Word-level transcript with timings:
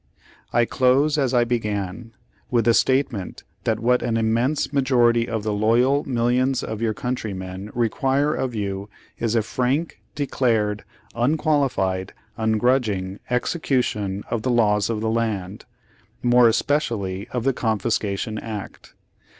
"I 0.51 0.65
close 0.65 1.19
as 1.19 1.31
I 1.31 1.43
began, 1.43 2.13
with 2.49 2.65
the 2.65 2.73
statement 2.73 3.43
that 3.65 3.79
what 3.79 4.01
an 4.01 4.17
immense 4.17 4.73
majority 4.73 5.29
of 5.29 5.43
the 5.43 5.53
loyal 5.53 6.03
millions 6.05 6.63
of 6.63 6.81
your 6.81 6.95
country 6.95 7.35
men 7.35 7.69
require 7.75 8.33
of 8.33 8.55
you 8.55 8.89
is 9.19 9.35
a 9.35 9.43
frank, 9.43 10.01
declared, 10.15 10.85
unqualified, 11.13 12.13
un 12.35 12.53
grudging 12.57 13.19
execution 13.29 14.23
of 14.31 14.41
the 14.41 14.49
laws 14.49 14.89
of 14.89 15.01
the 15.01 15.11
land, 15.11 15.65
more 16.23 16.47
especially 16.47 17.27
of 17.27 17.43
the 17.43 17.53
Confiscation 17.53 18.39
Act. 18.39 18.95